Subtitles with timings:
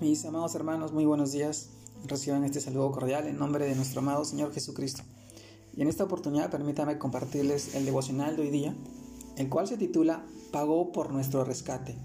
[0.00, 1.70] Mis amados hermanos, muy buenos días.
[2.06, 5.02] Reciban este saludo cordial en nombre de nuestro amado Señor Jesucristo.
[5.74, 8.76] Y en esta oportunidad permítame compartirles el devocional de hoy día,
[9.38, 11.96] el cual se titula Pagó por nuestro rescate.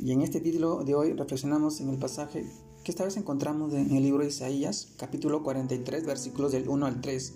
[0.00, 2.44] Y en este título de hoy reflexionamos en el pasaje
[2.82, 7.00] que esta vez encontramos en el libro de Isaías, capítulo 43, versículos del 1 al
[7.00, 7.34] 3,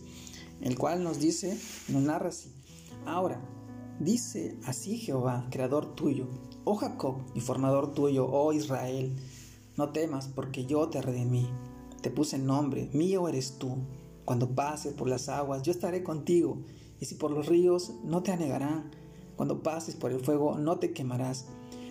[0.63, 2.53] el cual nos dice, nos narra así.
[3.07, 3.41] Ahora,
[4.01, 6.27] dice así Jehová, creador tuyo,
[6.65, 9.17] oh Jacob y formador tuyo, oh Israel,
[9.79, 11.49] no temas porque yo te redimí,
[12.03, 13.77] te puse nombre, mío eres tú.
[14.25, 16.59] Cuando pases por las aguas, yo estaré contigo,
[17.01, 18.91] y si por los ríos, no te anegarán.
[19.37, 21.47] Cuando pases por el fuego, no te quemarás,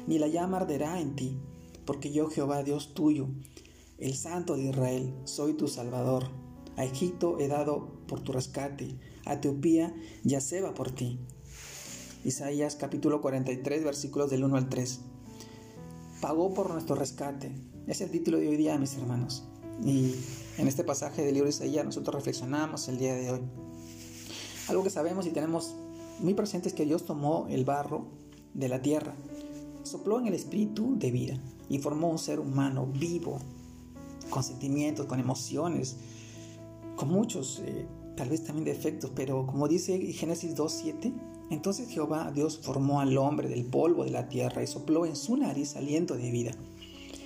[0.05, 1.39] ni la llama arderá en ti,
[1.85, 3.29] porque yo Jehová Dios tuyo,
[3.97, 6.25] el Santo de Israel, soy tu Salvador.
[6.75, 11.19] A Egipto he dado por tu rescate, a Etiopía ya se va por ti.
[12.23, 14.99] Isaías capítulo 43 versículos del 1 al 3.
[16.21, 17.51] Pagó por nuestro rescate.
[17.85, 19.43] Es el título de hoy día, mis hermanos.
[19.85, 20.15] Y
[20.57, 23.41] en este pasaje del libro de Isaías nosotros reflexionamos el día de hoy.
[24.67, 25.75] Algo que sabemos y tenemos
[26.19, 28.07] muy presente es que Dios tomó el barro
[28.55, 29.13] de la tierra,
[29.83, 31.37] sopló en el espíritu de vida
[31.69, 33.37] y formó un ser humano vivo,
[34.31, 35.97] con sentimientos, con emociones,
[36.95, 41.13] con muchos, eh, tal vez también defectos, pero como dice Génesis 2.7,
[41.49, 45.37] entonces Jehová Dios formó al hombre del polvo de la tierra y sopló en su
[45.37, 46.51] nariz aliento de vida.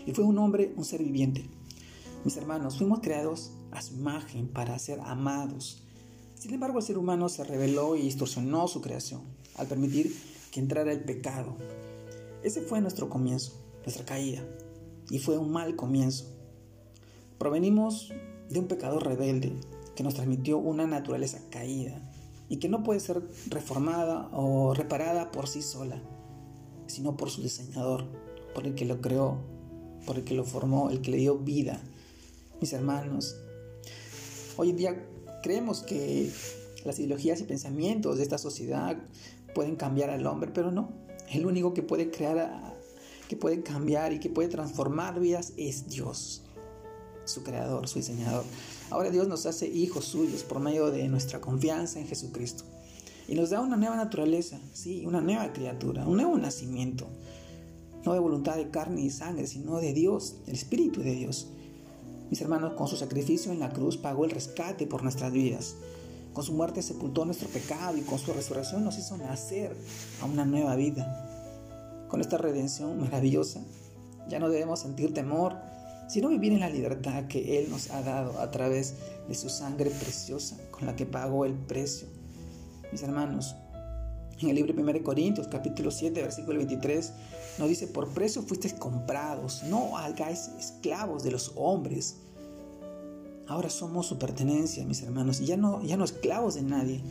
[0.06, 1.50] Y fue un hombre, un ser viviente.
[2.24, 5.84] Mis hermanos, fuimos creados a su imagen para ser amados.
[6.36, 9.22] Sin embargo, el ser humano se rebeló y distorsionó su creación
[9.58, 10.16] al permitir
[10.52, 11.56] que entrara el pecado.
[12.44, 14.44] Ese fue nuestro comienzo, nuestra caída,
[15.10, 16.26] y fue un mal comienzo.
[17.38, 18.12] Provenimos
[18.50, 19.54] de un pecador rebelde
[19.96, 22.11] que nos transmitió una naturaleza caída
[22.52, 26.02] y que no puede ser reformada o reparada por sí sola,
[26.86, 28.04] sino por su diseñador,
[28.54, 29.38] por el que lo creó,
[30.06, 31.82] por el que lo formó, el que le dio vida.
[32.60, 33.38] Mis hermanos,
[34.58, 35.10] hoy en día
[35.42, 36.30] creemos que
[36.84, 38.98] las ideologías y pensamientos de esta sociedad
[39.56, 40.92] pueden cambiar al hombre, pero no.
[41.32, 42.78] El único que puede crear,
[43.30, 46.44] que puede cambiar y que puede transformar vidas es Dios,
[47.26, 48.44] su creador, su diseñador.
[48.90, 52.64] Ahora Dios nos hace hijos suyos por medio de nuestra confianza en Jesucristo.
[53.28, 57.08] Y nos da una nueva naturaleza, sí, una nueva criatura, un nuevo nacimiento.
[58.04, 61.48] No de voluntad de carne y sangre, sino de Dios, el Espíritu de Dios.
[62.30, 65.76] Mis hermanos, con su sacrificio en la cruz pagó el rescate por nuestras vidas.
[66.34, 69.76] Con su muerte sepultó nuestro pecado y con su resurrección nos hizo nacer
[70.22, 72.08] a una nueva vida.
[72.08, 73.62] Con esta redención maravillosa,
[74.30, 75.58] ya no debemos sentir temor,
[76.12, 78.96] sino vivir en la libertad que Él nos ha dado a través
[79.30, 82.06] de su sangre preciosa con la que pagó el precio.
[82.92, 83.56] Mis hermanos,
[84.42, 87.14] en el libro 1 Corintios capítulo 7 versículo 23
[87.60, 92.18] nos dice, por precio fuisteis comprados, no hagáis esclavos de los hombres.
[93.48, 97.02] Ahora somos su pertenencia, mis hermanos, y ya no, ya no esclavos de nadie,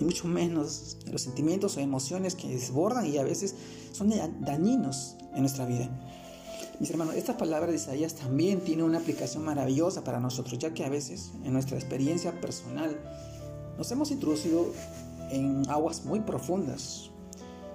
[0.00, 3.54] ni mucho menos de los sentimientos o emociones que desbordan y a veces
[3.92, 4.10] son
[4.40, 5.90] dañinos en nuestra vida.
[6.82, 10.84] Mis hermanos, esta palabra de Isaías también tiene una aplicación maravillosa para nosotros, ya que
[10.84, 12.98] a veces en nuestra experiencia personal
[13.78, 14.66] nos hemos introducido
[15.30, 17.12] en aguas muy profundas,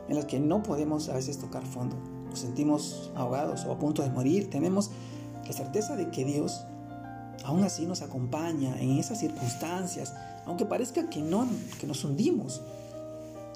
[0.10, 1.96] en las que no podemos a veces tocar fondo.
[2.30, 4.50] Nos sentimos ahogados o a punto de morir.
[4.50, 4.92] Tenemos
[5.46, 6.66] la certeza de que Dios
[7.46, 10.14] aún así nos acompaña en esas circunstancias,
[10.46, 11.48] aunque parezca que no,
[11.80, 12.62] que nos hundimos.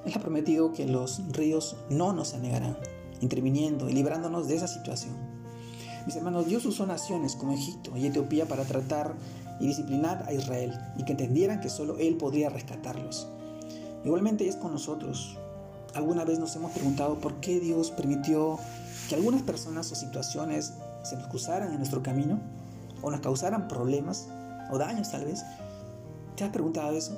[0.06, 2.78] Él ha prometido que los ríos no nos anegarán,
[3.20, 5.31] interviniendo y librándonos de esa situación.
[6.06, 9.14] Mis hermanos, Dios usó naciones como Egipto y Etiopía para tratar
[9.60, 13.28] y disciplinar a Israel y que entendieran que solo Él podría rescatarlos.
[14.04, 15.38] Igualmente es con nosotros.
[15.94, 18.58] ¿Alguna vez nos hemos preguntado por qué Dios permitió
[19.10, 20.74] que algunas personas o situaciones
[21.04, 22.40] se nos cruzaran en nuestro camino
[23.02, 24.28] o nos causaran problemas
[24.72, 25.44] o daños tal vez?
[26.36, 27.16] ¿Te has preguntado eso?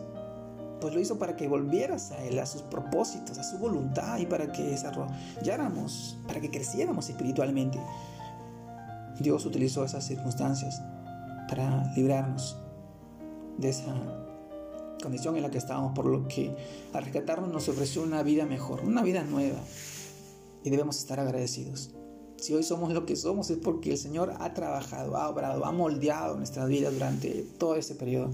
[0.82, 4.26] Pues lo hizo para que volvieras a Él, a sus propósitos, a su voluntad y
[4.26, 7.80] para que desarrolláramos, para que creciéramos espiritualmente.
[9.20, 10.82] Dios utilizó esas circunstancias
[11.48, 12.58] para librarnos
[13.58, 13.94] de esa
[15.02, 16.56] condición en la que estábamos, por lo que
[16.94, 19.60] al rescatarnos nos ofreció una vida mejor, una vida nueva.
[20.64, 21.92] Y debemos estar agradecidos.
[22.38, 25.72] Si hoy somos lo que somos es porque el Señor ha trabajado, ha obrado, ha
[25.72, 28.32] moldeado nuestras vidas durante todo ese periodo.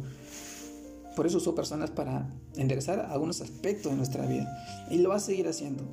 [1.15, 4.47] Por eso usó personas para enderezar algunos aspectos de nuestra vida.
[4.89, 5.83] Y lo va a seguir haciendo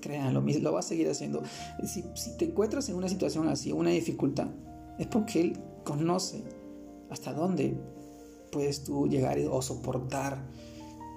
[0.00, 1.42] créanlo, lo va a seguir haciendo.
[1.84, 4.48] Si, si te encuentras en una situación así, una dificultad,
[4.98, 6.42] es porque Él conoce
[7.10, 7.76] hasta dónde
[8.50, 10.44] puedes tú llegar o soportar.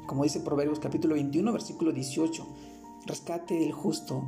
[0.08, 2.48] Como dice Proverbios capítulo 21, versículo 18,
[3.06, 4.24] rescate del justo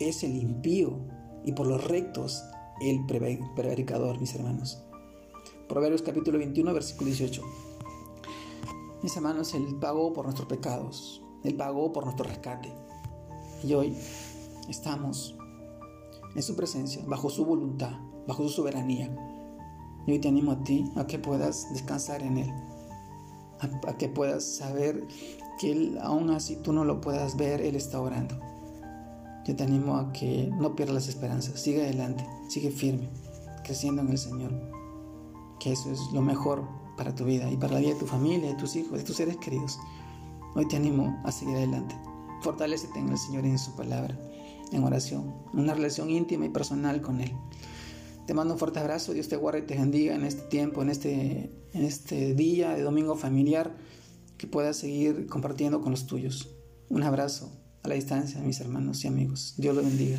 [0.00, 0.98] es el impío
[1.44, 2.44] y por los rectos
[2.80, 4.82] el prevaricador, mis hermanos.
[5.68, 7.42] Proverbios capítulo 21, versículo 18.
[9.02, 12.72] Mis hermanos, Él pagó por nuestros pecados, Él pagó por nuestro rescate.
[13.62, 13.96] Y hoy
[14.68, 15.36] estamos
[16.34, 17.92] en su presencia, bajo su voluntad,
[18.26, 19.14] bajo su soberanía.
[20.06, 22.54] Y hoy te animo a ti a que puedas descansar en Él,
[23.60, 25.06] a, que puedas saber
[25.58, 28.38] que Él, aún así tú no lo puedas ver, Él está orando.
[29.44, 33.08] Yo te animo a que no pierdas las esperanzas, sigue adelante, sigue firme,
[33.64, 34.52] creciendo en el Señor,
[35.58, 38.50] que eso es lo mejor para tu vida y para la vida de tu familia,
[38.50, 39.78] de tus hijos, de tus seres queridos.
[40.54, 41.94] Hoy te animo a seguir adelante.
[42.42, 44.18] Fortalécete en el Señor y en su palabra,
[44.72, 47.32] en oración, una relación íntima y personal con Él.
[48.26, 50.90] Te mando un fuerte abrazo, Dios te guarde y te bendiga en este tiempo, en
[50.90, 53.74] este, en este día de domingo familiar,
[54.36, 56.50] que puedas seguir compartiendo con los tuyos.
[56.88, 57.50] Un abrazo
[57.82, 59.54] a la distancia, mis hermanos y amigos.
[59.56, 60.18] Dios los bendiga.